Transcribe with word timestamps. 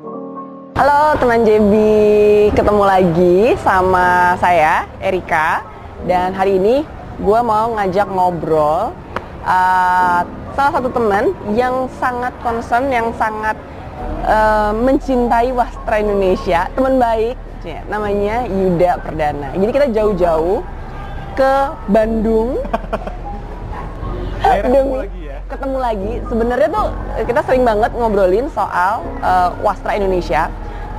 Halo 0.00 1.12
teman 1.20 1.44
JB, 1.44 1.72
ketemu 2.56 2.84
lagi 2.88 3.52
sama 3.60 4.32
saya 4.40 4.88
Erika 4.96 5.60
dan 6.08 6.32
hari 6.32 6.56
ini 6.56 6.88
gue 7.20 7.40
mau 7.44 7.76
ngajak 7.76 8.08
ngobrol 8.08 8.96
uh, 9.44 10.20
salah 10.56 10.72
satu 10.72 10.88
teman 10.88 11.36
yang 11.52 11.84
sangat 12.00 12.32
concern, 12.40 12.88
yang 12.88 13.12
sangat 13.20 13.60
uh, 14.24 14.72
mencintai 14.72 15.52
wastra 15.52 16.00
Indonesia, 16.00 16.72
teman 16.72 16.96
baik, 16.96 17.36
ya, 17.60 17.84
namanya 17.92 18.48
Yuda 18.48 19.04
Perdana. 19.04 19.52
Jadi 19.52 19.68
kita 19.68 19.86
jauh-jauh 19.92 20.64
ke 21.36 21.52
Bandung 21.92 22.56
ketemu 24.64 24.96
lagi. 24.96 25.19
Ketemu 25.50 25.78
lagi. 25.82 26.12
Sebenarnya 26.30 26.68
tuh 26.70 26.86
kita 27.26 27.42
sering 27.42 27.66
banget 27.66 27.90
ngobrolin 27.98 28.46
soal 28.54 29.02
uh, 29.18 29.50
wastra 29.66 29.98
Indonesia, 29.98 30.46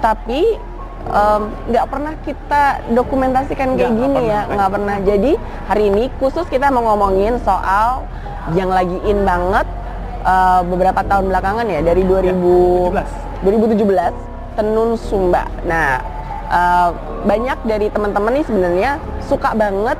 tapi 0.03 0.59
nggak 1.71 1.85
um, 1.88 1.91
pernah 1.91 2.13
kita 2.21 2.84
dokumentasikan 2.93 3.73
kayak 3.73 3.95
gak, 3.95 3.98
gini 3.98 4.21
ya, 4.27 4.45
nggak 4.52 4.70
pernah. 4.76 4.98
Jadi 5.07 5.31
hari 5.71 5.88
ini 5.88 6.12
khusus 6.20 6.43
kita 6.52 6.67
mau 6.67 6.84
ngomongin 6.84 7.40
soal 7.48 8.03
yang 8.52 8.67
lagi 8.70 8.99
in 9.07 9.23
banget 9.23 9.63
uh, 10.27 10.62
beberapa 10.68 10.99
tahun 10.99 11.31
belakangan 11.31 11.65
ya 11.71 11.79
dari 11.81 12.04
2000 12.04 12.35
ya, 12.91 13.05
2017 13.48 14.59
Tenun 14.59 14.99
Sumba. 14.99 15.48
Nah, 15.63 16.04
uh, 16.52 16.90
banyak 17.23 17.57
dari 17.63 17.88
teman-teman 17.88 18.35
nih 18.35 18.45
sebenarnya 18.45 18.91
suka 19.31 19.55
banget 19.55 19.95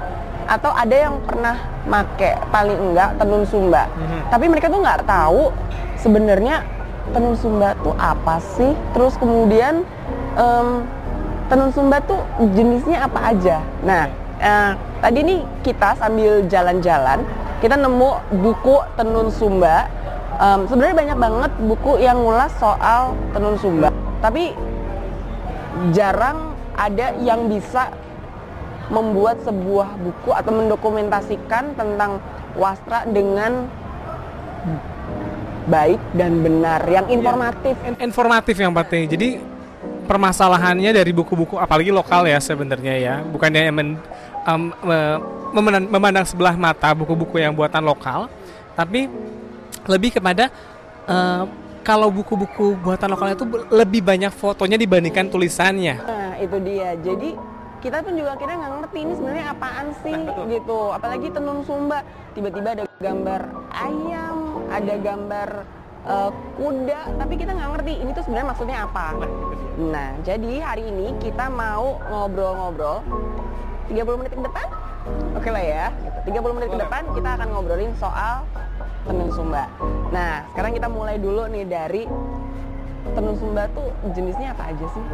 atau 0.52 0.76
ada 0.76 0.92
yang 0.92 1.16
pernah 1.24 1.56
make 1.88 2.36
paling 2.52 2.76
enggak 2.92 3.16
tenun 3.16 3.48
sumba? 3.48 3.88
Mm-hmm. 3.88 4.22
tapi 4.28 4.46
mereka 4.52 4.68
tuh 4.68 4.84
nggak 4.84 5.08
tahu 5.08 5.44
sebenarnya 5.96 6.68
tenun 7.16 7.36
sumba 7.40 7.72
tuh 7.80 7.96
apa 7.96 8.44
sih? 8.60 8.76
Terus 8.92 9.16
kemudian 9.16 9.88
um, 10.36 10.84
tenun 11.48 11.72
sumba 11.72 12.04
tuh 12.04 12.20
jenisnya 12.52 13.08
apa 13.08 13.32
aja? 13.32 13.64
Nah 13.88 14.12
uh, 14.44 14.72
tadi 15.00 15.20
nih 15.24 15.40
kita 15.64 15.96
sambil 15.96 16.44
jalan-jalan 16.52 17.24
kita 17.62 17.78
nemu 17.78 18.12
buku 18.42 18.76
tenun 18.98 19.30
sumba. 19.30 19.86
Um, 20.42 20.66
sebenarnya 20.66 20.98
banyak 20.98 21.18
banget 21.22 21.52
buku 21.62 22.02
yang 22.02 22.18
ngulas 22.18 22.50
soal 22.58 23.14
tenun 23.32 23.56
sumba. 23.62 23.94
Tapi 24.26 24.58
jarang 25.94 26.58
ada 26.74 27.14
yang 27.22 27.46
bisa 27.46 27.94
membuat 28.90 29.44
sebuah 29.46 30.00
buku 30.00 30.30
atau 30.34 30.52
mendokumentasikan 30.52 31.78
tentang 31.78 32.18
wastra 32.58 33.06
dengan 33.06 33.70
baik 35.70 36.02
dan 36.18 36.42
benar, 36.42 36.82
yang 36.90 37.06
iya. 37.08 37.16
informatif. 37.22 37.76
Informatif 38.02 38.56
yang 38.58 38.74
penting. 38.74 39.04
Jadi 39.08 39.30
permasalahannya 40.10 40.92
dari 40.92 41.12
buku-buku, 41.14 41.56
apalagi 41.56 41.94
lokal 41.94 42.26
ya 42.26 42.42
sebenarnya 42.42 42.96
ya, 42.98 43.16
bukannya 43.24 43.72
men, 43.72 43.90
um, 44.44 44.74
memandang, 45.54 45.86
memandang 45.88 46.26
sebelah 46.26 46.58
mata 46.58 46.92
buku-buku 46.92 47.40
yang 47.40 47.54
buatan 47.54 47.86
lokal, 47.86 48.28
tapi 48.74 49.08
lebih 49.88 50.18
kepada 50.18 50.50
uh, 51.08 51.46
kalau 51.82 52.14
buku-buku 52.14 52.78
buatan 52.78 53.10
lokal 53.10 53.34
itu 53.34 53.46
lebih 53.74 54.02
banyak 54.06 54.30
fotonya 54.34 54.78
dibandingkan 54.78 55.30
tulisannya. 55.30 55.96
Nah 55.98 56.34
itu 56.38 56.58
dia. 56.62 56.94
Jadi 57.02 57.34
kita 57.82 58.06
pun 58.06 58.14
juga 58.14 58.38
akhirnya 58.38 58.58
nggak 58.62 58.74
ngerti 58.78 58.98
ini 59.02 59.14
sebenarnya 59.18 59.46
apaan 59.58 59.88
sih 60.06 60.16
nah, 60.30 60.46
gitu. 60.46 60.80
Apalagi 60.94 61.28
tenun 61.34 61.66
sumba. 61.66 62.06
Tiba-tiba 62.38 62.70
ada 62.78 62.84
gambar 63.02 63.42
ayam 63.74 64.38
ada 64.70 64.94
gambar 65.02 65.50
uh, 66.06 66.30
kuda. 66.62 67.02
Tapi 67.18 67.34
kita 67.36 67.52
nggak 67.58 67.70
ngerti 67.76 67.94
ini 68.06 68.10
tuh 68.14 68.24
sebenarnya 68.24 68.48
maksudnya 68.54 68.78
apa. 68.86 69.06
Nah 69.82 70.10
jadi 70.22 70.52
hari 70.62 70.84
ini 70.94 71.18
kita 71.18 71.50
mau 71.50 71.98
ngobrol-ngobrol 72.08 73.02
30 73.90 74.20
menit 74.22 74.32
ke 74.38 74.44
depan. 74.46 74.68
Oke 75.36 75.50
okay 75.50 75.52
lah 75.52 75.64
ya. 75.66 75.86
30 76.30 76.56
menit 76.56 76.70
ke 76.70 76.78
depan 76.78 77.02
kita 77.18 77.30
akan 77.34 77.48
ngobrolin 77.50 77.94
soal 77.98 78.46
tenun 79.10 79.34
sumba. 79.34 79.66
Nah 80.14 80.46
sekarang 80.54 80.78
kita 80.78 80.86
mulai 80.86 81.18
dulu 81.18 81.50
nih 81.50 81.66
dari 81.66 82.06
tenun 83.18 83.34
sumba 83.42 83.66
tuh 83.74 83.90
jenisnya 84.14 84.54
apa 84.54 84.70
aja 84.70 84.86
sih 84.94 85.06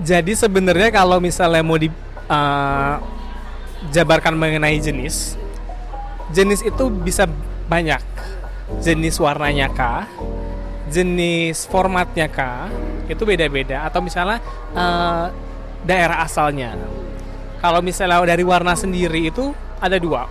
jadi 0.00 0.34
sebenarnya 0.34 0.90
kalau 0.90 1.22
misalnya 1.22 1.62
mau 1.62 1.78
di 1.78 1.86
uh, 2.26 2.96
jabarkan 3.94 4.34
mengenai 4.34 4.82
jenis, 4.82 5.38
jenis 6.34 6.66
itu 6.66 6.90
bisa 6.90 7.30
banyak. 7.70 8.02
Jenis 8.80 9.20
warnanya 9.20 9.70
kah, 9.70 10.08
jenis 10.90 11.68
formatnya 11.68 12.26
kah, 12.26 12.66
itu 13.06 13.22
beda-beda. 13.22 13.86
Atau 13.86 14.02
misalnya 14.02 14.42
uh, 14.74 15.30
daerah 15.86 16.26
asalnya. 16.26 16.74
Kalau 17.62 17.78
misalnya 17.84 18.24
dari 18.24 18.42
warna 18.42 18.74
sendiri 18.74 19.30
itu 19.30 19.54
ada 19.78 19.96
dua. 20.00 20.26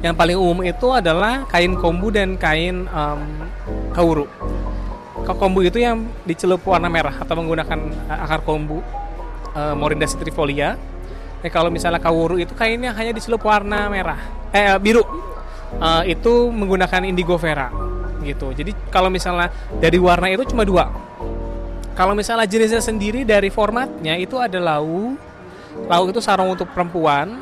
Yang 0.00 0.14
paling 0.16 0.36
umum 0.40 0.64
itu 0.64 0.88
adalah 0.88 1.44
kain 1.46 1.76
kombu 1.76 2.08
dan 2.08 2.40
kain 2.40 2.88
um, 2.88 3.22
kauru 3.92 4.24
kombu 5.36 5.66
itu 5.66 5.82
yang 5.82 6.06
dicelup 6.24 6.62
warna 6.64 6.86
merah 6.86 7.22
atau 7.22 7.34
menggunakan 7.36 7.78
eh, 8.10 8.24
akar 8.24 8.40
kombu 8.42 8.80
uh, 9.54 9.74
Morinda 9.74 10.06
citrifolia. 10.06 10.78
Eh 11.40 11.48
kalau 11.48 11.72
misalnya 11.72 11.98
kawuru 11.98 12.36
itu 12.36 12.52
kainnya 12.52 12.92
hanya 12.92 13.16
dicelup 13.16 13.40
warna 13.40 13.88
merah, 13.88 14.20
eh 14.52 14.76
biru. 14.78 15.02
Uh, 15.70 16.02
itu 16.02 16.50
menggunakan 16.50 17.06
indigo 17.06 17.38
vera 17.38 17.70
gitu. 18.26 18.50
Jadi 18.52 18.74
kalau 18.90 19.08
misalnya 19.08 19.48
dari 19.78 19.96
warna 19.96 20.28
itu 20.28 20.44
cuma 20.50 20.66
dua. 20.66 20.90
Kalau 21.94 22.16
misalnya 22.16 22.48
jenisnya 22.48 22.80
sendiri 22.80 23.22
dari 23.22 23.48
formatnya 23.52 24.16
itu 24.16 24.36
ada 24.40 24.58
lau. 24.58 25.14
Lau 25.86 26.02
itu 26.10 26.18
sarung 26.18 26.52
untuk 26.52 26.68
perempuan. 26.74 27.38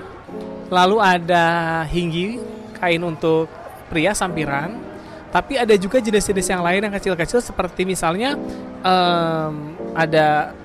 Lalu 0.69 0.97
ada 1.00 1.47
hinggi 1.88 2.38
kain 2.77 3.00
untuk 3.00 3.48
pria 3.88 4.12
sampiran 4.12 4.88
tapi 5.28 5.61
ada 5.61 5.77
juga 5.77 6.00
jenis-jenis 6.00 6.49
yang 6.49 6.65
lain 6.65 6.81
yang 6.89 6.94
kecil-kecil 6.94 7.44
seperti 7.44 7.84
misalnya 7.84 8.33
um, 8.81 9.77
ada 9.93 10.56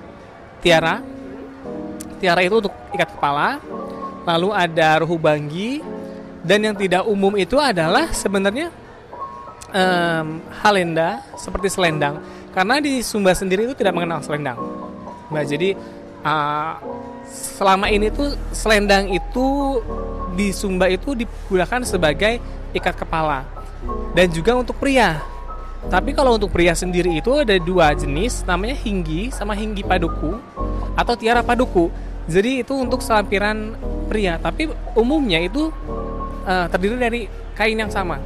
tiara. 0.64 1.04
Tiara 2.16 2.40
itu 2.40 2.64
untuk 2.64 2.72
ikat 2.96 3.12
kepala. 3.12 3.60
Lalu 4.24 4.48
ada 4.56 5.04
ruhu 5.04 5.20
banggi 5.20 5.84
dan 6.40 6.64
yang 6.64 6.72
tidak 6.72 7.04
umum 7.04 7.36
itu 7.36 7.60
adalah 7.60 8.08
sebenarnya 8.16 8.72
um, 9.68 10.40
halenda 10.64 11.20
seperti 11.36 11.68
selendang. 11.68 12.24
Karena 12.56 12.80
di 12.80 13.04
Sumba 13.04 13.36
sendiri 13.36 13.68
itu 13.68 13.76
tidak 13.76 13.92
mengenal 13.92 14.24
selendang. 14.24 14.56
Nah, 15.28 15.44
jadi 15.44 15.76
uh, 16.24 16.80
selama 17.28 17.92
ini 17.92 18.08
tuh 18.08 18.32
selendang 18.48 19.12
itu 19.12 19.76
di 20.32 20.56
Sumba 20.56 20.88
itu 20.88 21.12
digunakan 21.12 21.84
sebagai 21.84 22.40
ikat 22.72 22.96
kepala 22.96 23.63
dan 24.14 24.26
juga 24.30 24.54
untuk 24.54 24.78
pria. 24.78 25.20
Tapi 25.84 26.16
kalau 26.16 26.40
untuk 26.40 26.48
pria 26.48 26.72
sendiri 26.72 27.20
itu 27.20 27.28
ada 27.44 27.52
dua 27.60 27.92
jenis, 27.92 28.40
namanya 28.48 28.72
hinggi 28.72 29.28
sama 29.28 29.52
hinggi 29.52 29.84
paduku 29.84 30.40
atau 30.96 31.14
tiara 31.18 31.44
paduku. 31.44 31.92
Jadi 32.24 32.64
itu 32.64 32.72
untuk 32.72 33.04
selampiran 33.04 33.76
pria, 34.08 34.40
tapi 34.40 34.72
umumnya 34.96 35.44
itu 35.44 35.68
uh, 36.48 36.66
terdiri 36.72 36.96
dari 36.96 37.20
kain 37.52 37.76
yang 37.76 37.92
sama. 37.92 38.16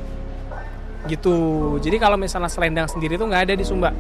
Gitu. 1.10 1.34
Jadi 1.82 1.96
kalau 1.98 2.14
misalnya 2.14 2.46
selendang 2.46 2.86
sendiri 2.86 3.18
itu 3.18 3.26
nggak 3.26 3.50
ada 3.50 3.54
di 3.58 3.64
Sumba. 3.66 3.90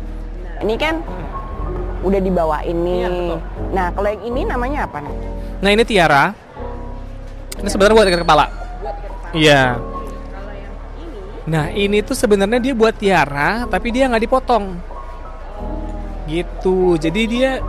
Ini 0.62 0.74
kan 0.78 1.02
hmm. 1.02 2.06
udah 2.06 2.20
dibawa 2.22 2.62
ini. 2.62 3.02
Iya, 3.02 3.38
Nah, 3.68 3.92
kalau 3.92 4.08
yang 4.08 4.22
ini 4.24 4.40
namanya 4.48 4.88
apa 4.88 5.04
nih? 5.04 5.16
Nah, 5.60 5.70
ini 5.74 5.84
tiara. 5.84 6.32
Ini 7.58 7.68
sebenarnya 7.68 7.96
buat 7.98 8.08
ikat 8.08 8.22
kepala. 8.22 8.46
Iya. 9.34 9.76
Nah 11.48 11.72
ini 11.72 12.04
tuh 12.04 12.12
sebenarnya 12.12 12.60
dia 12.60 12.74
buat 12.76 12.92
tiara, 12.92 13.64
tapi 13.72 13.88
dia 13.88 14.04
nggak 14.04 14.24
dipotong. 14.28 14.76
Gitu. 16.28 17.00
Jadi 17.00 17.20
dia 17.24 17.64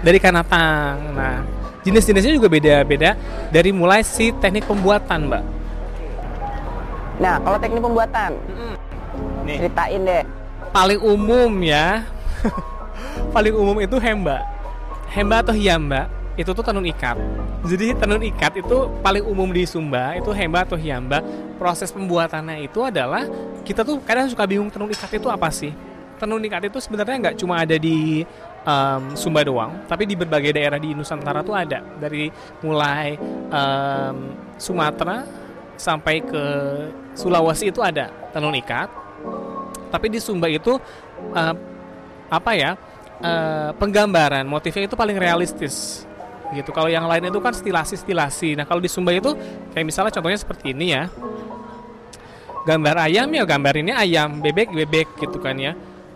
dari 0.00 0.16
kanatang. 0.16 1.12
Nah 1.12 1.44
jenis-jenisnya 1.84 2.40
juga 2.40 2.48
beda-beda 2.48 3.12
dari 3.52 3.70
mulai 3.76 4.00
si 4.00 4.32
teknik 4.40 4.64
pembuatan, 4.64 5.28
mbak. 5.28 5.44
Nah 7.20 7.36
kalau 7.44 7.60
teknik 7.60 7.84
pembuatan, 7.84 8.30
Nih. 9.44 9.60
ceritain 9.60 10.00
deh. 10.00 10.24
Paling 10.72 10.98
umum 11.04 11.52
ya, 11.60 12.08
paling 13.36 13.52
umum 13.52 13.76
itu 13.84 14.00
hemba, 14.00 14.42
hemba 15.12 15.44
atau 15.44 15.54
hiamba 15.54 16.08
itu 16.34 16.50
tuh 16.50 16.64
tenun 16.66 16.82
ikat. 16.82 17.16
Jadi 17.64 17.94
tenun 17.96 18.20
ikat 18.20 18.60
itu 18.60 18.78
paling 19.00 19.24
umum 19.24 19.48
di 19.54 19.64
Sumba 19.64 20.18
itu 20.18 20.34
hemba 20.34 20.66
atau 20.66 20.74
hiamba. 20.74 21.22
Proses 21.56 21.94
pembuatannya 21.94 22.66
itu 22.66 22.82
adalah 22.82 23.24
kita 23.62 23.86
tuh 23.86 24.02
kadang 24.02 24.26
suka 24.26 24.44
bingung 24.44 24.68
tenun 24.68 24.90
ikat 24.90 25.14
itu 25.16 25.30
apa 25.30 25.48
sih? 25.54 25.70
Tenun 26.18 26.42
ikat 26.42 26.68
itu 26.68 26.78
sebenarnya 26.82 27.30
nggak 27.30 27.36
cuma 27.38 27.62
ada 27.62 27.78
di 27.78 28.26
um, 28.66 29.14
Sumba 29.14 29.46
doang, 29.46 29.86
tapi 29.86 30.04
di 30.10 30.18
berbagai 30.18 30.50
daerah 30.50 30.76
di 30.76 30.92
Nusantara 30.92 31.46
tuh 31.46 31.54
ada. 31.54 31.80
Dari 31.80 32.28
mulai 32.66 33.14
um, 33.48 34.16
Sumatera 34.58 35.22
sampai 35.78 36.22
ke 36.22 36.44
Sulawesi 37.14 37.70
itu 37.70 37.78
ada 37.78 38.10
tenun 38.34 38.54
ikat. 38.58 38.90
Tapi 39.94 40.06
di 40.10 40.18
Sumba 40.18 40.50
itu 40.50 40.74
uh, 41.30 41.54
apa 42.26 42.50
ya 42.58 42.74
uh, 43.22 43.70
penggambaran 43.78 44.42
motifnya 44.42 44.90
itu 44.90 44.98
paling 44.98 45.14
realistis 45.14 46.02
gitu. 46.54 46.70
Kalau 46.70 46.86
yang 46.86 47.10
lain 47.10 47.28
itu 47.28 47.38
kan 47.42 47.52
stilasi 47.52 47.98
stilasi 47.98 48.54
nah 48.54 48.64
kalau 48.64 48.78
di 48.78 48.88
Sumba 48.88 49.10
itu 49.10 49.34
kayak 49.74 49.84
misalnya 49.84 50.12
contohnya 50.14 50.38
seperti 50.38 50.70
ini 50.70 50.94
ya. 50.94 51.10
Gambar 52.64 52.96
ayam 53.10 53.28
ya 53.28 53.44
gambar 53.44 53.74
ini 53.76 53.92
ayam 53.92 54.40
bebek 54.40 54.72
bebek 54.72 55.08
gitu 55.20 55.36
kan 55.42 55.58
ya. 55.58 55.74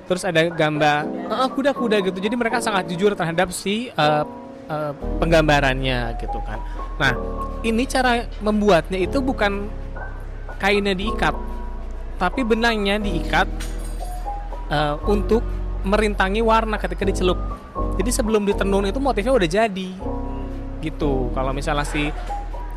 Terus 0.08 0.25
ada 0.25 0.49
gambar 0.49 1.05
uh, 1.29 1.49
kuda 1.52 1.76
kuda 1.76 2.00
gitu. 2.00 2.19
Jadi 2.23 2.35
mereka 2.38 2.64
sangat 2.64 2.88
jujur 2.88 3.12
terhadap 3.12 3.52
si 3.52 3.93
uh, 3.93 4.25
uh, 4.70 4.93
penggambarannya 5.20 6.17
gitu 6.17 6.38
kan. 6.46 6.62
Nah 6.96 7.12
ini 7.67 7.85
cara 7.85 8.25
membuatnya 8.40 8.96
itu 8.96 9.20
bukan 9.20 9.69
kainnya 10.58 10.96
diikat 10.96 11.37
tapi 12.19 12.43
benangnya 12.43 12.99
diikat 12.99 13.46
uh, 14.75 14.99
untuk 15.06 15.40
merintangi 15.87 16.43
warna 16.43 16.76
ketika 16.76 17.06
dicelup. 17.06 17.38
Jadi 17.94 18.11
sebelum 18.11 18.43
ditenun 18.43 18.90
itu 18.90 18.99
motifnya 18.99 19.32
udah 19.35 19.49
jadi 19.49 19.88
gitu. 20.81 21.31
Kalau 21.35 21.51
misalnya 21.53 21.85
si 21.87 22.11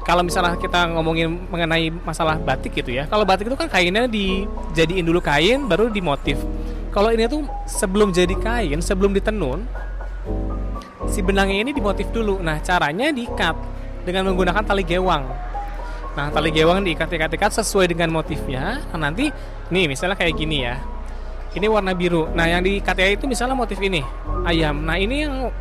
kalau 0.02 0.26
misalnya 0.26 0.58
kita 0.58 0.90
ngomongin 0.98 1.30
mengenai 1.50 1.94
masalah 1.94 2.34
batik 2.42 2.74
gitu 2.74 2.90
ya 2.90 3.06
kalau 3.06 3.22
batik 3.22 3.46
itu 3.46 3.54
kan 3.54 3.70
kainnya 3.70 4.10
dijadiin 4.10 5.06
dulu 5.06 5.22
kain 5.22 5.70
baru 5.70 5.94
dimotif. 5.94 6.42
Kalau 6.92 7.08
ini 7.14 7.24
tuh 7.30 7.48
sebelum 7.70 8.12
jadi 8.12 8.36
kain 8.36 8.82
sebelum 8.84 9.16
ditenun 9.16 9.64
si 11.08 11.24
benangnya 11.24 11.64
ini 11.64 11.72
dimotif 11.72 12.10
dulu. 12.12 12.42
Nah 12.44 12.60
caranya 12.60 13.14
diikat 13.14 13.56
dengan 14.04 14.34
menggunakan 14.34 14.66
tali 14.66 14.84
gewang. 14.84 15.24
Nah 16.12 16.28
tali 16.34 16.52
gewang 16.52 16.84
diikat-ikat-ikat 16.84 17.64
sesuai 17.64 17.96
dengan 17.96 18.12
motifnya. 18.12 18.84
Nah 18.92 19.08
nanti 19.08 19.32
nih 19.72 19.86
misalnya 19.88 20.20
kayak 20.20 20.36
gini 20.36 20.68
ya. 20.68 20.82
Ini 21.52 21.68
warna 21.68 21.96
biru. 21.96 22.32
Nah 22.32 22.48
yang 22.48 22.64
diikat 22.64 22.96
itu 23.00 23.28
misalnya 23.28 23.56
motif 23.56 23.80
ini 23.80 24.04
ayam. 24.44 24.84
Nah 24.84 25.00
ini 25.00 25.24
yang 25.24 25.52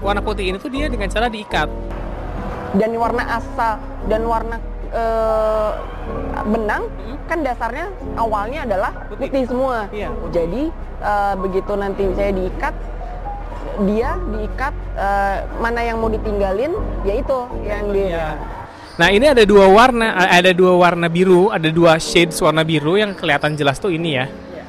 warna 0.00 0.20
putih 0.20 0.52
ini 0.52 0.56
tuh 0.60 0.68
dia 0.68 0.86
dengan 0.92 1.08
cara 1.08 1.26
diikat 1.32 1.68
dan 2.76 2.90
warna 3.00 3.24
asal 3.40 3.80
dan 4.10 4.22
warna 4.28 4.56
e, 4.92 5.04
benang 6.52 6.84
hmm. 6.84 7.16
kan 7.24 7.38
dasarnya 7.40 7.88
awalnya 8.20 8.68
adalah 8.68 8.92
putih, 9.08 9.28
putih 9.32 9.44
semua 9.48 9.88
iya, 9.90 10.12
jadi 10.28 10.68
e, 11.00 11.12
begitu 11.40 11.72
nanti 11.78 12.04
saya 12.12 12.30
diikat 12.36 12.74
dia 13.88 14.10
diikat 14.36 14.74
e, 14.96 15.08
mana 15.64 15.80
yang 15.80 15.96
mau 15.96 16.12
ditinggalin 16.12 16.72
yaitu 17.08 17.38
yang 17.64 17.92
dia 17.92 18.08
ya. 18.08 18.28
Nah 18.96 19.12
ini 19.12 19.28
ada 19.28 19.44
dua 19.44 19.68
warna, 19.68 20.16
ada 20.16 20.56
dua 20.56 20.72
warna 20.72 21.12
biru, 21.12 21.52
ada 21.52 21.68
dua 21.68 22.00
shades 22.00 22.40
warna 22.40 22.64
biru 22.64 22.96
yang 22.96 23.12
kelihatan 23.12 23.52
jelas 23.52 23.76
tuh 23.76 23.92
ini 23.92 24.16
ya. 24.16 24.24
Iya. 24.24 24.64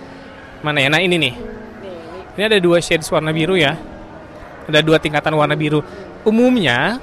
Mana 0.67 0.83
ya? 0.83 0.91
Nah 0.91 0.99
ini 0.99 1.15
nih. 1.15 1.35
Ini 2.35 2.43
ada 2.51 2.59
dua 2.59 2.83
shades 2.83 3.07
warna 3.07 3.31
biru 3.31 3.55
ya 3.55 3.79
ada 4.67 4.79
dua 4.83 4.99
tingkatan 4.99 5.33
warna 5.33 5.55
biru. 5.55 5.79
Umumnya 6.27 6.99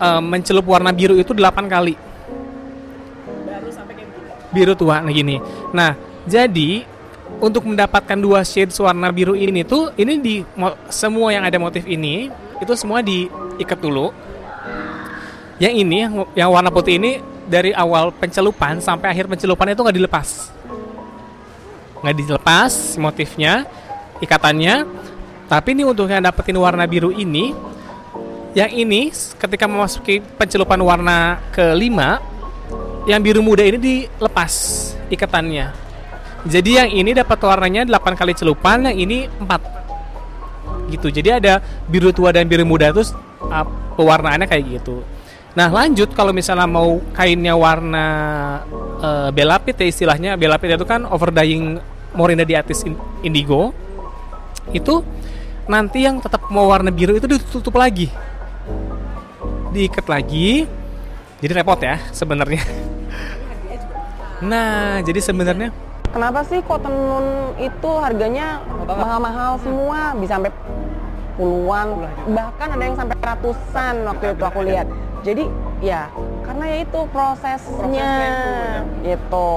uh, 0.00 0.20
mencelup 0.20 0.68
warna 0.68 0.92
biru 0.92 1.16
itu 1.16 1.32
8 1.32 1.64
kali. 1.68 1.94
Baru 3.48 3.68
sampai 3.72 3.94
kayak 3.96 4.08
biru 4.52 4.72
tua 4.76 5.00
nah 5.00 5.12
gini. 5.12 5.40
Nah 5.72 5.96
jadi 6.28 6.84
untuk 7.40 7.64
mendapatkan 7.64 8.18
dua 8.20 8.44
shades 8.44 8.76
warna 8.76 9.08
biru 9.08 9.32
ini 9.32 9.64
tuh 9.64 9.94
ini 9.96 10.20
di 10.20 10.34
semua 10.92 11.32
yang 11.32 11.46
ada 11.46 11.56
motif 11.56 11.88
ini 11.88 12.28
itu 12.60 12.72
semua 12.76 13.00
diikat 13.00 13.80
dulu. 13.80 14.12
Yang 15.60 15.74
ini 15.84 15.96
yang, 16.04 16.12
yang 16.32 16.48
warna 16.52 16.72
putih 16.72 16.96
ini 16.96 17.20
dari 17.44 17.72
awal 17.76 18.12
pencelupan 18.16 18.80
sampai 18.80 19.12
akhir 19.12 19.28
pencelupan 19.28 19.72
itu 19.72 19.80
nggak 19.80 19.96
dilepas. 19.96 20.28
Nggak 22.00 22.16
dilepas 22.16 22.72
motifnya 22.96 23.68
ikatannya 24.20 24.84
tapi 25.50 25.74
ini 25.74 25.82
untuk 25.82 26.06
yang 26.06 26.22
dapetin 26.22 26.54
warna 26.62 26.86
biru 26.86 27.10
ini, 27.10 27.50
yang 28.54 28.70
ini 28.70 29.10
ketika 29.34 29.66
memasuki 29.66 30.22
pencelupan 30.38 30.78
warna 30.78 31.42
kelima, 31.50 32.22
yang 33.10 33.18
biru 33.18 33.42
muda 33.42 33.66
ini 33.66 33.74
dilepas 33.74 34.52
ikatannya. 35.10 35.74
Jadi 36.46 36.70
yang 36.78 36.90
ini 36.94 37.10
dapat 37.18 37.42
warnanya 37.42 37.82
8 37.82 38.14
kali 38.14 38.30
celupan, 38.38 38.94
yang 38.94 38.96
ini 39.02 39.26
4. 39.26 40.94
Gitu. 40.94 41.18
Jadi 41.18 41.42
ada 41.42 41.58
biru 41.90 42.14
tua 42.14 42.30
dan 42.30 42.46
biru 42.46 42.62
muda 42.62 42.94
uh, 42.94 43.66
pewarnaannya 43.98 44.46
kayak 44.46 44.78
gitu. 44.78 45.02
Nah, 45.58 45.66
lanjut 45.66 46.14
kalau 46.14 46.30
misalnya 46.30 46.70
mau 46.70 47.02
kainnya 47.10 47.58
warna 47.58 48.06
uh, 49.02 49.28
belapit 49.34 49.74
ya 49.82 49.90
istilahnya, 49.90 50.38
belapit 50.38 50.70
itu 50.70 50.86
kan 50.86 51.02
overdying 51.10 51.82
morinda 52.14 52.46
di 52.46 52.54
atas 52.54 52.86
indigo. 53.26 53.74
Itu 54.70 55.02
nanti 55.70 56.02
yang 56.02 56.18
tetap 56.18 56.50
mau 56.50 56.66
warna 56.66 56.90
biru 56.90 57.14
itu 57.14 57.30
ditutup 57.30 57.78
lagi. 57.78 58.10
Diikat 59.70 60.10
lagi. 60.10 60.66
Jadi 61.38 61.52
repot 61.54 61.78
ya 61.78 62.02
sebenarnya. 62.10 62.62
Nah 64.40 65.04
jadi 65.04 65.20
sebenarnya 65.20 65.68
kenapa 66.16 66.40
sih 66.48 66.64
kok 66.64 66.80
tenun 66.80 67.52
itu 67.60 67.90
harganya 68.00 68.64
mahal-mahal 68.88 69.60
semua? 69.60 70.16
Bisa 70.16 70.40
sampai 70.40 70.48
puluhan 71.36 72.08
bahkan 72.32 72.72
ada 72.72 72.80
yang 72.80 72.96
sampai 72.96 73.20
ratusan 73.20 74.00
waktu 74.08 74.32
itu 74.32 74.44
aku 74.48 74.60
lihat. 74.64 74.88
Jadi 75.20 75.44
ya 75.84 76.08
karena 76.48 76.64
ya 76.72 76.78
itu 76.88 77.00
prosesnya, 77.12 77.84
prosesnya 77.84 78.32
itu 79.12 79.52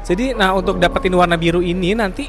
jadi 0.00 0.32
nah 0.32 0.56
untuk 0.56 0.80
dapetin 0.80 1.12
warna 1.12 1.36
biru 1.36 1.60
ini 1.60 1.92
nanti 1.92 2.26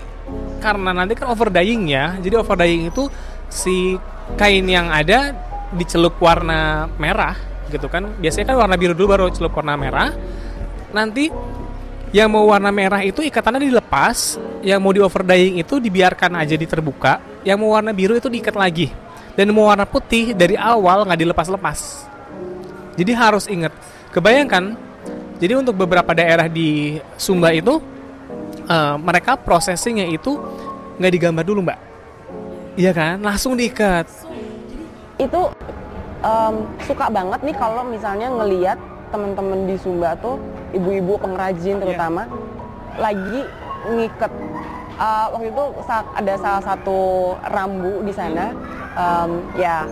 karena 0.62 0.94
nanti 0.94 1.18
kan 1.18 1.34
overdying 1.34 1.90
ya. 1.90 2.16
Jadi 2.22 2.38
overdying 2.38 2.94
itu 2.94 3.10
si 3.50 3.98
kain 4.38 4.64
yang 4.70 4.94
ada 4.94 5.34
dicelup 5.74 6.22
warna 6.22 6.86
merah 7.02 7.36
gitu 7.74 7.90
kan. 7.90 8.14
Biasanya 8.22 8.54
kan 8.54 8.58
warna 8.68 8.76
biru 8.78 8.94
dulu 8.94 9.08
baru 9.18 9.26
celup 9.34 9.58
warna 9.58 9.74
merah. 9.74 10.14
Nanti 10.94 11.34
yang 12.14 12.30
mau 12.30 12.46
warna 12.46 12.70
merah 12.70 13.02
itu 13.02 13.24
ikatannya 13.24 13.72
dilepas 13.72 14.38
yang 14.62 14.84
mau 14.84 14.94
di 14.94 15.02
overdying 15.02 15.64
itu 15.64 15.80
dibiarkan 15.80 16.38
aja 16.38 16.60
di 16.60 16.68
terbuka 16.68 17.42
yang 17.42 17.58
mau 17.58 17.74
warna 17.74 17.90
biru 17.96 18.14
itu 18.14 18.30
diikat 18.30 18.54
lagi. 18.54 18.94
Dan 19.34 19.50
mau 19.56 19.72
warna 19.72 19.88
putih 19.88 20.36
dari 20.36 20.60
awal 20.60 21.08
nggak 21.08 21.20
dilepas-lepas. 21.24 21.80
Jadi 23.00 23.12
harus 23.16 23.48
ingat. 23.48 23.72
Kebayangkan 24.12 24.76
jadi 25.40 25.58
untuk 25.58 25.74
beberapa 25.74 26.12
daerah 26.14 26.46
di 26.46 27.00
Sumba 27.18 27.50
itu 27.56 27.82
uh, 28.72 28.96
mereka 28.96 29.36
processingnya 29.36 30.08
itu 30.08 30.40
nggak 30.96 31.12
digambar 31.12 31.44
dulu 31.44 31.60
mbak 31.68 31.80
iya 32.80 32.96
kan 32.96 33.20
langsung 33.20 33.60
diikat 33.60 34.08
itu 35.20 35.42
um, 36.24 36.56
suka 36.88 37.12
banget 37.12 37.40
nih 37.44 37.56
kalau 37.60 37.84
misalnya 37.84 38.32
ngeliat 38.32 38.80
teman-teman 39.12 39.68
di 39.68 39.76
Sumba 39.76 40.16
tuh 40.18 40.40
ibu-ibu 40.72 41.20
pengrajin 41.20 41.78
iya. 41.78 41.82
terutama 41.84 42.24
yeah. 42.26 43.00
lagi 43.12 43.40
ngikat 43.92 44.32
uh, 44.96 45.28
waktu 45.36 45.52
itu 45.52 45.64
ada 46.16 46.34
salah 46.40 46.64
satu 46.64 47.00
rambu 47.52 48.06
di 48.08 48.14
sana 48.16 48.56
um, 48.96 49.44
ya 49.60 49.84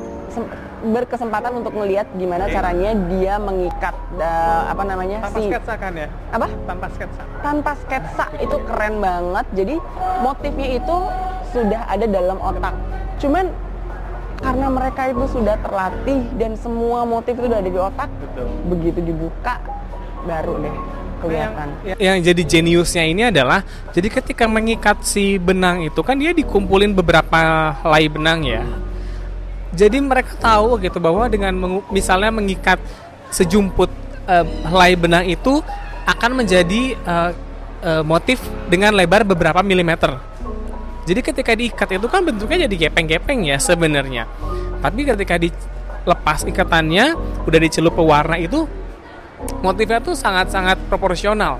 berkesempatan 0.79 1.51
untuk 1.59 1.75
melihat 1.75 2.07
gimana 2.15 2.47
okay. 2.47 2.55
caranya 2.55 2.91
dia 3.11 3.35
mengikat 3.35 3.95
uh, 4.15 4.71
apa 4.71 4.83
namanya 4.87 5.17
tanpa 5.27 5.39
si 5.39 5.47
sketsa 5.51 5.73
kan 5.75 5.91
ya? 5.93 6.07
Apa? 6.31 6.47
Tanpa 6.63 6.87
sketsa. 6.95 7.21
Tanpa 7.43 7.71
sketsa. 7.83 8.25
Itu 8.39 8.57
keren 8.63 9.03
banget. 9.03 9.45
Jadi 9.53 9.75
motifnya 10.23 10.67
itu 10.79 10.97
sudah 11.51 11.81
ada 11.89 12.05
dalam 12.07 12.37
otak. 12.39 12.75
Cuman 13.19 13.51
karena 14.39 14.67
mereka 14.71 15.01
itu 15.11 15.25
sudah 15.35 15.55
terlatih 15.59 16.23
dan 16.39 16.55
semua 16.55 17.03
motif 17.03 17.35
itu 17.35 17.45
udah 17.51 17.59
ada 17.59 17.71
di 17.71 17.79
otak 17.79 18.07
Betul. 18.07 18.47
begitu 18.71 18.99
dibuka 19.03 19.59
baru 20.23 20.63
deh 20.63 20.75
kelihatan. 21.19 21.67
Yang, 21.83 21.99
yang 21.99 22.17
jadi 22.23 22.41
jeniusnya 22.47 23.03
ini 23.03 23.21
adalah 23.27 23.67
jadi 23.91 24.07
ketika 24.07 24.47
mengikat 24.47 25.03
si 25.03 25.35
benang 25.35 25.83
itu 25.83 25.99
kan 25.99 26.15
dia 26.15 26.31
dikumpulin 26.31 26.95
beberapa 26.95 27.75
helai 27.83 28.07
benang 28.07 28.47
ya 28.47 28.63
jadi 29.73 29.97
mereka 30.01 30.33
tahu 30.37 30.81
gitu 30.81 30.97
bahwa 30.97 31.29
dengan 31.29 31.53
meng, 31.53 31.75
misalnya 31.93 32.33
mengikat 32.33 32.81
sejumput 33.29 33.89
uh, 34.25 34.45
helai 34.65 34.97
benang 34.97 35.29
itu 35.29 35.61
akan 36.09 36.41
menjadi 36.41 36.97
uh, 37.05 37.31
uh, 37.85 38.03
motif 38.03 38.41
dengan 38.65 38.97
lebar 38.97 39.21
beberapa 39.21 39.61
milimeter. 39.61 40.17
Jadi 41.05 41.21
ketika 41.25 41.51
diikat 41.53 41.89
itu 41.97 42.07
kan 42.09 42.21
bentuknya 42.21 42.69
jadi 42.69 42.89
gepeng-gepeng 42.89 43.45
ya 43.45 43.57
sebenarnya. 43.57 44.29
Tapi 44.81 45.05
ketika 45.05 45.41
dilepas 45.41 46.45
ikatannya, 46.45 47.17
udah 47.45 47.59
dicelup 47.61 47.97
pewarna 47.97 48.37
itu 48.37 48.69
motifnya 49.65 50.01
tuh 50.01 50.13
sangat-sangat 50.13 50.77
proporsional. 50.89 51.57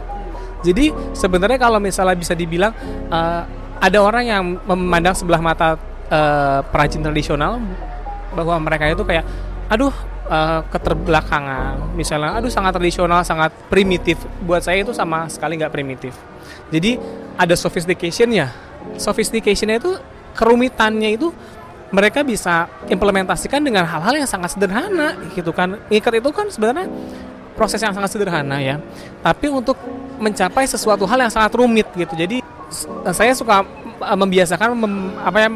Jadi 0.61 0.91
sebenarnya 1.15 1.57
kalau 1.57 1.79
misalnya 1.79 2.17
bisa 2.19 2.35
dibilang 2.35 2.75
uh, 3.09 3.41
ada 3.79 3.97
orang 4.03 4.23
yang 4.27 4.43
memandang 4.67 5.15
sebelah 5.15 5.39
mata 5.39 5.79
uh, 6.11 6.59
perajin 6.67 6.99
tradisional 6.99 7.63
bahwa 8.33 8.55
mereka 8.61 8.89
itu 8.89 9.03
kayak 9.05 9.25
aduh 9.69 9.93
uh, 10.29 10.61
keterbelakangan. 10.69 11.93
Misalnya 11.93 12.37
aduh 12.37 12.51
sangat 12.51 12.77
tradisional 12.77 13.21
sangat 13.25 13.53
primitif. 13.67 14.21
Buat 14.45 14.65
saya 14.65 14.81
itu 14.81 14.93
sama 14.93 15.29
sekali 15.29 15.57
nggak 15.57 15.73
primitif. 15.73 16.13
Jadi 16.69 16.97
ada 17.37 17.55
sophisticationnya. 17.57 18.49
Sophisticationnya 18.97 19.77
itu 19.81 19.91
kerumitannya 20.37 21.09
itu 21.17 21.29
mereka 21.89 22.21
bisa 22.21 22.69
implementasikan 22.85 23.65
dengan 23.65 23.81
hal-hal 23.81 24.21
yang 24.21 24.29
sangat 24.29 24.53
sederhana 24.53 25.17
gitu 25.33 25.49
kan. 25.49 25.81
Ikat 25.89 26.21
itu 26.21 26.29
kan 26.29 26.47
sebenarnya 26.53 26.85
proses 27.57 27.81
yang 27.81 27.93
sangat 27.97 28.13
sederhana 28.13 28.61
ya. 28.61 28.77
Tapi 29.25 29.49
untuk 29.49 29.75
mencapai 30.21 30.67
sesuatu 30.69 31.07
hal 31.09 31.25
yang 31.25 31.33
sangat 31.33 31.51
rumit 31.57 31.87
gitu. 31.97 32.13
Jadi 32.13 32.45
saya 33.09 33.33
suka 33.33 33.65
uh, 33.99 34.17
membiasakan 34.19 34.77
mem, 34.77 34.93
apa 35.17 35.37
ya 35.41 35.49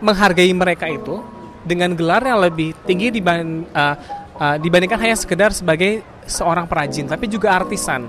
menghargai 0.00 0.52
mereka 0.52 0.88
itu 0.88 1.20
dengan 1.66 1.92
gelar 1.98 2.22
yang 2.22 2.38
lebih 2.38 2.72
tinggi 2.86 3.10
dibanding, 3.10 3.66
uh, 3.74 3.96
uh, 4.38 4.56
dibandingkan 4.62 4.96
hanya 5.02 5.18
sekedar 5.18 5.50
sebagai 5.50 6.06
seorang 6.24 6.70
perajin 6.70 7.10
tapi 7.10 7.26
juga 7.26 7.58
artisan. 7.58 8.06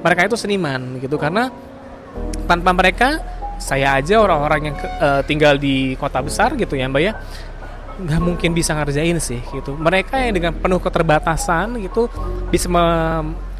Mereka 0.00 0.30
itu 0.30 0.38
seniman 0.38 1.02
gitu. 1.02 1.18
Karena 1.18 1.50
tanpa 2.46 2.70
mereka 2.70 3.18
saya 3.58 3.98
aja 3.98 4.22
orang-orang 4.22 4.70
yang 4.70 4.76
uh, 5.02 5.22
tinggal 5.26 5.58
di 5.58 5.98
kota 5.98 6.22
besar 6.22 6.54
gitu 6.58 6.74
ya 6.74 6.90
mbak 6.90 7.02
ya 7.02 7.14
nggak 7.94 8.20
mungkin 8.22 8.50
bisa 8.50 8.74
ngerjain 8.74 9.18
sih 9.18 9.38
gitu. 9.54 9.74
Mereka 9.74 10.18
yang 10.18 10.34
dengan 10.34 10.52
penuh 10.54 10.82
keterbatasan 10.82 11.78
gitu 11.82 12.10
bisa 12.50 12.66
me, 12.70 12.82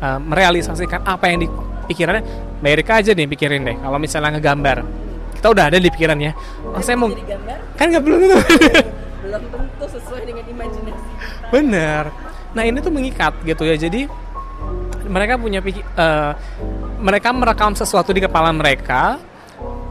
uh, 0.02 0.18
merealisasikan 0.22 1.02
apa 1.06 1.30
yang 1.30 1.46
dipikirannya. 1.46 2.22
Mereka 2.62 3.02
aja 3.02 3.10
nih 3.14 3.26
pikirin 3.30 3.62
deh 3.66 3.76
kalau 3.78 3.98
misalnya 3.98 4.38
ngegambar. 4.38 4.82
Kita 5.38 5.52
udah 5.52 5.68
ada 5.68 5.76
di 5.76 5.92
pikirannya 5.92 6.32
oh, 6.74 6.82
saya 6.82 6.96
mau 6.98 7.08
kan 7.78 7.86
nggak 7.92 8.02
belum 8.02 8.18
tentu 8.26 8.36
belum 9.40 9.52
tentu 9.52 9.86
sesuai 9.98 10.22
dengan 10.26 10.44
imajinasi 10.46 11.10
bener 11.50 12.04
nah 12.54 12.62
ini 12.62 12.78
tuh 12.78 12.94
mengikat 12.94 13.34
gitu 13.42 13.66
ya. 13.66 13.74
Jadi 13.74 14.06
mereka 15.04 15.36
punya 15.36 15.60
uh, 15.60 16.32
mereka 17.02 17.28
merekam 17.34 17.76
sesuatu 17.76 18.14
di 18.14 18.22
kepala 18.22 18.54
mereka 18.54 19.20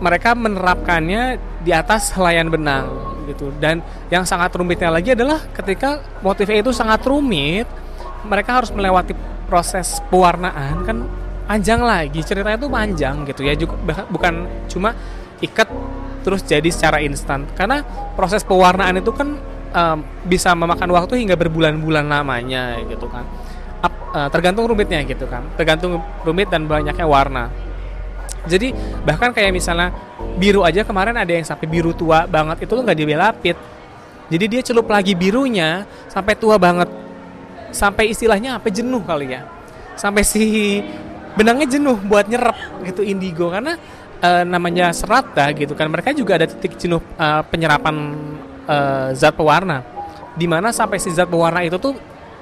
mereka 0.02 0.34
menerapkannya 0.34 1.38
di 1.62 1.72
atas 1.76 2.12
helaian 2.16 2.50
benang 2.50 2.88
gitu. 3.30 3.52
Dan 3.60 3.80
yang 4.10 4.24
sangat 4.28 4.52
rumitnya 4.56 4.90
lagi 4.90 5.14
adalah 5.14 5.40
ketika 5.54 6.02
motifnya 6.24 6.60
itu 6.60 6.72
sangat 6.76 7.04
rumit 7.08 7.68
mereka 8.24 8.64
harus 8.64 8.72
melewati 8.72 9.14
proses 9.48 10.00
pewarnaan 10.08 10.88
kan 10.88 10.98
panjang 11.46 11.84
lagi. 11.84 12.24
Ceritanya 12.24 12.58
itu 12.58 12.72
panjang 12.72 13.16
gitu 13.28 13.42
ya. 13.44 13.54
Juga 13.60 14.08
bukan 14.08 14.48
cuma 14.72 14.96
ikat 15.44 15.68
terus 16.24 16.42
jadi 16.48 16.66
secara 16.72 17.04
instan. 17.04 17.46
Karena 17.54 17.84
proses 18.16 18.42
pewarnaan 18.48 19.04
itu 19.04 19.12
kan 19.12 19.36
um, 19.76 19.98
bisa 20.24 20.56
memakan 20.56 20.90
waktu 20.96 21.20
hingga 21.20 21.36
berbulan-bulan 21.36 22.08
lamanya 22.08 22.80
gitu 22.88 23.12
kan. 23.12 23.28
Up, 23.84 23.94
uh, 24.16 24.30
tergantung 24.32 24.66
rumitnya 24.66 25.04
gitu 25.04 25.28
kan. 25.28 25.44
Tergantung 25.60 26.00
rumit 26.24 26.48
dan 26.48 26.66
banyaknya 26.66 27.04
warna. 27.04 27.52
Jadi 28.48 28.72
bahkan 29.04 29.36
kayak 29.36 29.52
misalnya 29.52 29.92
biru 30.40 30.64
aja 30.64 30.84
kemarin 30.84 31.16
ada 31.16 31.32
yang 31.32 31.44
sampai 31.44 31.68
biru 31.68 31.96
tua 31.96 32.28
banget 32.28 32.68
itu 32.68 32.72
tuh 32.76 32.84
nggak 32.84 33.00
dibelapit 33.00 33.56
jadi 34.34 34.46
dia 34.48 34.62
celup 34.64 34.88
lagi 34.88 35.14
birunya 35.14 35.84
sampai 36.08 36.34
tua 36.34 36.56
banget. 36.56 36.90
Sampai 37.70 38.10
istilahnya 38.14 38.58
apa 38.58 38.74
jenuh 38.74 39.06
kali 39.06 39.30
ya. 39.34 39.46
Sampai 39.94 40.26
si 40.26 40.82
benangnya 41.38 41.78
jenuh 41.78 42.02
buat 42.02 42.26
nyerap 42.26 42.56
gitu 42.82 43.06
indigo. 43.06 43.54
Karena 43.54 43.76
e, 44.24 44.30
namanya 44.48 44.96
serat 44.96 45.36
dah 45.36 45.52
gitu 45.52 45.76
kan 45.76 45.92
mereka 45.92 46.16
juga 46.16 46.40
ada 46.40 46.48
titik 46.48 46.80
jenuh 46.80 47.04
e, 47.20 47.28
penyerapan 47.52 47.96
e, 48.64 48.78
zat 49.20 49.36
pewarna. 49.36 49.84
Di 50.34 50.48
mana 50.48 50.72
sampai 50.72 50.98
si 50.98 51.12
zat 51.12 51.28
pewarna 51.28 51.62
itu 51.68 51.76
tuh 51.76 51.94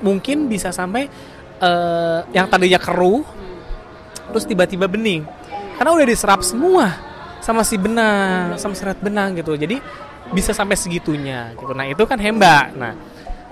mungkin 0.06 0.46
bisa 0.46 0.70
sampai 0.70 1.10
e, 1.58 1.72
yang 2.32 2.46
tadinya 2.46 2.78
keruh 2.78 3.26
terus 4.30 4.46
tiba-tiba 4.46 4.86
bening. 4.86 5.26
Karena 5.82 5.92
udah 5.98 6.08
diserap 6.08 6.46
semua 6.46 6.94
sama 7.42 7.66
si 7.66 7.74
benang 7.76 8.54
sama 8.62 8.78
serat 8.78 9.02
benang 9.02 9.34
gitu. 9.34 9.58
Jadi 9.58 9.82
bisa 10.32 10.54
sampai 10.54 10.78
segitunya 10.78 11.58
gitu. 11.58 11.74
Nah 11.74 11.90
itu 11.90 12.06
kan 12.06 12.22
hemba. 12.22 12.70
Nah 12.78 12.94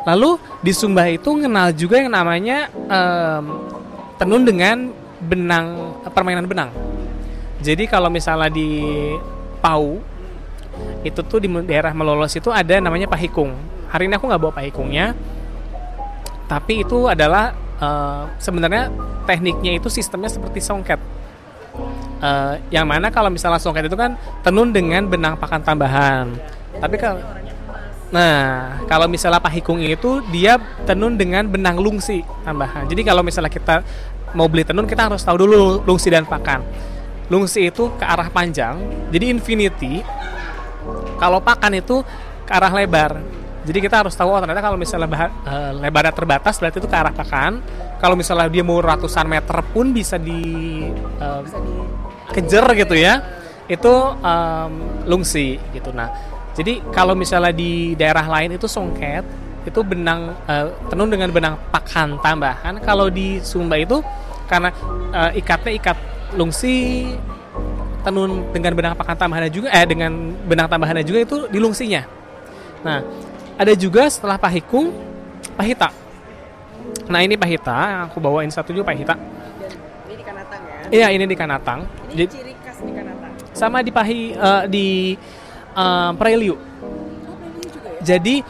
lalu 0.07 0.39
di 0.63 0.71
Sumba 0.71 1.11
itu 1.11 1.27
kenal 1.27 1.75
juga 1.75 1.99
yang 1.99 2.15
namanya 2.15 2.71
um, 2.71 3.67
tenun 4.15 4.47
dengan 4.47 4.95
benang 5.19 5.99
permainan 6.15 6.47
benang 6.47 6.71
jadi 7.59 7.83
kalau 7.91 8.07
misalnya 8.07 8.47
di 8.47 8.87
Pau 9.59 9.99
itu 11.03 11.19
tuh 11.23 11.39
di 11.43 11.51
daerah 11.67 11.91
Melolos 11.91 12.31
itu 12.35 12.47
ada 12.51 12.79
namanya 12.79 13.07
pahikung. 13.11 13.51
Hari 13.91 14.07
ini 14.07 14.15
aku 14.15 14.31
nggak 14.31 14.41
bawa 14.41 14.53
pahikungnya. 14.55 15.11
Tapi 16.47 16.87
itu 16.87 17.11
adalah 17.11 17.51
uh, 17.83 18.31
sebenarnya 18.39 18.87
tekniknya 19.27 19.75
itu 19.75 19.91
sistemnya 19.91 20.31
seperti 20.31 20.63
songket. 20.63 20.99
Uh, 22.19 22.59
yang 22.71 22.83
mana 22.83 23.11
kalau 23.11 23.31
misalnya 23.31 23.59
songket 23.59 23.87
itu 23.87 23.95
kan 23.95 24.15
tenun 24.43 24.71
dengan 24.71 25.03
benang 25.07 25.35
pakan 25.35 25.59
tambahan. 25.59 26.31
Tapi 26.79 26.95
kalau 26.95 27.19
nah 28.09 28.73
kalau 28.89 29.05
misalnya 29.05 29.37
pahikung 29.37 29.77
itu 29.85 30.25
dia 30.33 30.57
tenun 30.87 31.19
dengan 31.19 31.43
benang 31.43 31.75
lungsi 31.75 32.23
tambahan. 32.47 32.87
Jadi 32.87 33.03
kalau 33.03 33.19
misalnya 33.19 33.51
kita 33.51 33.83
mau 34.31 34.47
beli 34.47 34.63
tenun 34.63 34.87
kita 34.87 35.11
harus 35.11 35.21
tahu 35.21 35.43
dulu 35.43 35.83
lungsi 35.83 36.07
dan 36.09 36.23
pakan 36.23 36.63
lungsi 37.29 37.69
itu 37.69 37.93
ke 37.95 38.05
arah 38.05 38.27
panjang 38.33 38.81
jadi 39.13 39.29
infinity 39.29 40.01
kalau 41.19 41.43
pakan 41.43 41.75
itu 41.77 42.01
ke 42.47 42.51
arah 42.51 42.71
lebar. 42.71 43.19
Jadi 43.59 43.79
kita 43.83 44.01
harus 44.01 44.15
tahu 44.15 44.33
oh 44.33 44.39
ternyata 44.39 44.63
kalau 44.63 44.79
misalnya 44.79 45.29
uh, 45.45 45.75
lebarnya 45.77 46.15
terbatas 46.15 46.57
berarti 46.57 46.79
itu 46.79 46.89
ke 46.89 46.97
arah 46.97 47.13
pakan. 47.13 47.61
Kalau 47.99 48.15
misalnya 48.15 48.47
dia 48.47 48.63
mau 48.63 48.79
ratusan 48.79 49.27
meter 49.27 49.59
pun 49.75 49.91
bisa 49.91 50.15
di, 50.15 50.41
uh, 51.19 51.43
bisa 51.43 51.57
kejer 52.31 52.65
gitu 52.79 52.95
ya 52.95 53.19
itu 53.69 53.93
um, 54.23 54.71
lungsi 55.05 55.59
gitu. 55.75 55.93
Nah 55.93 56.09
jadi 56.55 56.81
kalau 56.89 57.13
misalnya 57.13 57.53
di 57.53 57.93
daerah 57.93 58.25
lain 58.25 58.57
itu 58.57 58.65
songket 58.65 59.21
itu 59.67 59.79
benang 59.83 60.33
uh, 60.47 60.71
tenun 60.89 61.11
dengan 61.11 61.29
benang 61.29 61.55
pakan 61.69 62.17
tambahan. 62.23 62.79
Kalau 62.81 63.11
di 63.11 63.43
Sumba 63.43 63.77
itu 63.77 64.01
karena 64.49 64.73
uh, 65.13 65.29
ikatnya 65.35 65.77
ikat 65.77 65.97
lungsi 66.35 67.07
tenun 67.99 68.47
dengan 68.55 68.71
benang 68.75 68.93
pakan 68.95 69.15
tambahan 69.17 69.51
juga 69.51 69.67
eh 69.73 69.85
dengan 69.85 70.11
benang 70.47 70.67
tambahannya 70.71 71.03
juga 71.03 71.19
itu 71.23 71.37
di 71.51 71.59
lungsinya 71.59 72.05
nah 72.85 73.03
ada 73.59 73.73
juga 73.75 74.07
setelah 74.07 74.39
pahikung 74.39 74.95
pahita 75.59 75.91
nah 77.11 77.19
ini 77.19 77.35
pahita 77.35 77.75
yang 77.75 78.01
aku 78.07 78.17
bawain 78.21 78.49
satu 78.49 78.71
juga 78.71 78.87
pahita 78.87 79.17
Iya, 80.89 81.13
ini 81.13 81.25
di 81.29 81.37
Kanatang. 81.37 81.85
Ini 82.09 82.13
Jadi, 82.17 82.33
ciri 82.33 82.53
khas 82.65 82.77
di 82.81 82.91
Kanatang. 82.91 83.33
Sama 83.53 83.85
di 83.85 83.91
Pahi 83.93 84.33
uh, 84.33 84.63
di 84.65 85.13
uh, 85.77 86.11
Preliu. 86.17 86.57
Oh, 86.57 87.37
juga 87.61 87.89
ya? 87.93 88.01
Jadi 88.01 88.41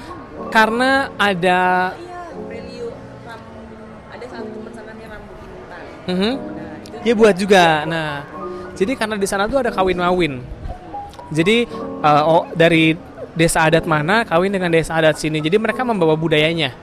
karena 0.48 1.12
ada 1.20 1.60
oh, 1.92 2.00
iya, 2.00 2.20
Preliu 2.48 2.88
ram, 3.28 3.42
ada 4.16 4.26
satu 4.32 4.48
teman 4.56 4.72
sana 4.72 4.92
nih 4.96 5.08
rambut 5.12 5.36
intan. 5.44 5.84
Mm 6.08 6.16
-hmm. 6.16 6.34
Dia 7.04 7.14
buat 7.16 7.36
juga. 7.36 7.88
Nah, 7.88 8.24
jadi 8.76 8.96
karena 8.96 9.16
di 9.16 9.28
sana 9.28 9.48
tuh 9.48 9.64
ada 9.64 9.72
kawin 9.72 10.00
mawin. 10.00 10.44
Jadi 11.30 11.70
uh, 12.02 12.24
oh, 12.26 12.44
dari 12.56 12.98
desa 13.38 13.64
adat 13.64 13.86
mana 13.86 14.26
kawin 14.26 14.52
dengan 14.52 14.72
desa 14.72 14.98
adat 14.98 15.16
sini. 15.20 15.40
Jadi 15.40 15.56
mereka 15.56 15.86
membawa 15.86 16.18
budayanya. 16.18 16.76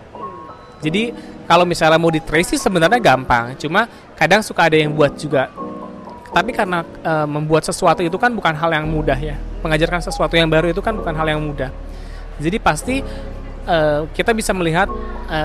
Jadi 0.80 1.12
kalau 1.48 1.64
misalnya 1.64 1.96
mau 1.96 2.12
di 2.12 2.20
trace 2.20 2.56
sih 2.56 2.60
sebenarnya 2.60 2.98
gampang, 3.00 3.54
cuma 3.56 3.86
kadang 4.18 4.42
suka 4.42 4.66
ada 4.68 4.76
yang 4.76 4.92
buat 4.92 5.14
juga. 5.16 5.48
Tapi 6.34 6.52
karena 6.52 6.84
e, 6.84 7.12
membuat 7.24 7.64
sesuatu 7.64 8.04
itu 8.04 8.18
kan 8.20 8.28
bukan 8.34 8.52
hal 8.52 8.68
yang 8.68 8.84
mudah 8.84 9.16
ya. 9.16 9.40
Mengajarkan 9.64 10.04
sesuatu 10.04 10.36
yang 10.36 10.52
baru 10.52 10.68
itu 10.68 10.84
kan 10.84 10.92
bukan 10.92 11.16
hal 11.16 11.26
yang 11.32 11.40
mudah. 11.40 11.72
Jadi 12.36 12.60
pasti 12.60 13.00
e, 13.64 13.78
kita 14.12 14.36
bisa 14.36 14.52
melihat 14.52 14.90
e, 15.32 15.38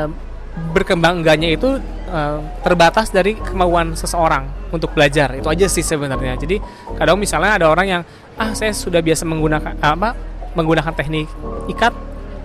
berkembang 0.72 1.25
enggaknya 1.25 1.58
itu 1.58 1.82
e, 2.08 2.20
terbatas 2.62 3.10
dari 3.10 3.34
kemauan 3.36 3.98
seseorang 3.98 4.46
untuk 4.70 4.94
belajar. 4.94 5.34
Itu 5.36 5.50
aja 5.50 5.65
sih 5.65 5.82
sebenarnya. 5.82 6.38
Jadi 6.38 6.62
kadang 6.96 7.18
misalnya 7.18 7.58
ada 7.58 7.68
orang 7.68 7.88
yang 7.89 8.01
ah 8.38 8.53
saya 8.53 8.72
sudah 8.72 9.03
biasa 9.03 9.27
menggunakan 9.27 9.75
apa 9.82 10.15
menggunakan 10.56 10.94
teknik 10.96 11.27
ikat, 11.72 11.94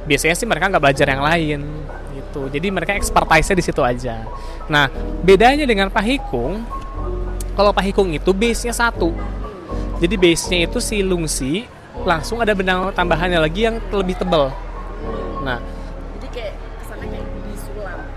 biasanya 0.06 0.34
sih 0.38 0.46
mereka 0.46 0.70
nggak 0.70 0.82
belajar 0.82 1.06
yang 1.06 1.22
lain 1.22 1.60
gitu. 2.16 2.42
Jadi 2.50 2.66
mereka 2.70 2.92
expertise-nya 2.94 3.56
di 3.58 3.64
situ 3.64 3.82
aja. 3.82 4.24
Nah, 4.70 4.90
bedanya 5.22 5.66
dengan 5.66 5.90
pahikung, 5.90 6.62
kalau 7.56 7.72
pahikung 7.72 8.12
itu 8.14 8.30
base-nya 8.30 8.72
satu. 8.74 9.10
Jadi 9.98 10.14
base-nya 10.20 10.68
itu 10.68 10.78
si 10.78 11.00
lungsi, 11.00 11.64
langsung 12.04 12.38
ada 12.44 12.52
benang 12.52 12.92
tambahannya 12.92 13.40
lagi 13.40 13.66
yang 13.66 13.80
lebih 13.90 14.20
tebal. 14.20 14.52
Nah, 15.42 15.58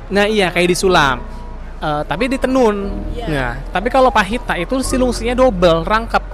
Nah, 0.10 0.26
iya 0.30 0.50
kayak 0.54 0.70
disulam. 0.74 1.22
Uh, 1.80 2.04
tapi 2.04 2.28
ditenun. 2.28 2.92
Yeah. 3.16 3.30
Nah, 3.32 3.52
tapi 3.72 3.88
kalau 3.88 4.12
pahita 4.12 4.60
itu 4.60 4.84
si 4.84 5.00
lungsinya 5.00 5.32
double, 5.32 5.88
rangkap 5.88 6.29